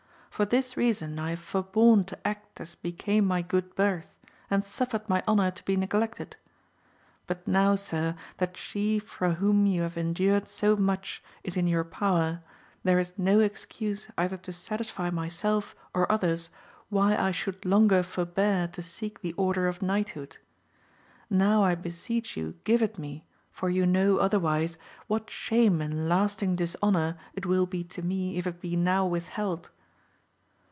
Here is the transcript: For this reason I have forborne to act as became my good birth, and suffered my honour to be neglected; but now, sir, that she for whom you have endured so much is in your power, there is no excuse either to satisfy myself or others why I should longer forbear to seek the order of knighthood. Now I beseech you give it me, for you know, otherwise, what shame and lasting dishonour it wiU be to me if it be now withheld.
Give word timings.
For 0.31 0.45
this 0.45 0.75
reason 0.75 1.19
I 1.19 1.29
have 1.31 1.39
forborne 1.39 2.03
to 2.05 2.17
act 2.27 2.59
as 2.59 2.73
became 2.73 3.25
my 3.27 3.43
good 3.43 3.75
birth, 3.75 4.15
and 4.49 4.63
suffered 4.63 5.07
my 5.07 5.21
honour 5.27 5.51
to 5.51 5.63
be 5.65 5.77
neglected; 5.77 6.35
but 7.27 7.47
now, 7.47 7.75
sir, 7.75 8.15
that 8.37 8.57
she 8.57 8.97
for 8.97 9.33
whom 9.33 9.67
you 9.67 9.83
have 9.83 9.99
endured 9.99 10.47
so 10.47 10.75
much 10.75 11.21
is 11.43 11.55
in 11.57 11.67
your 11.67 11.83
power, 11.83 12.41
there 12.83 12.97
is 12.97 13.19
no 13.19 13.39
excuse 13.39 14.07
either 14.17 14.35
to 14.37 14.51
satisfy 14.51 15.11
myself 15.11 15.75
or 15.93 16.11
others 16.11 16.49
why 16.89 17.15
I 17.15 17.29
should 17.29 17.63
longer 17.63 18.01
forbear 18.01 18.67
to 18.69 18.81
seek 18.81 19.21
the 19.21 19.33
order 19.33 19.67
of 19.67 19.83
knighthood. 19.83 20.39
Now 21.29 21.63
I 21.63 21.75
beseech 21.75 22.35
you 22.35 22.55
give 22.63 22.81
it 22.81 22.97
me, 22.97 23.25
for 23.51 23.69
you 23.69 23.85
know, 23.85 24.17
otherwise, 24.17 24.75
what 25.05 25.29
shame 25.29 25.81
and 25.81 26.09
lasting 26.09 26.55
dishonour 26.55 27.15
it 27.35 27.43
wiU 27.43 27.69
be 27.69 27.83
to 27.83 28.01
me 28.01 28.39
if 28.39 28.47
it 28.47 28.59
be 28.59 28.75
now 28.75 29.05
withheld. 29.05 29.69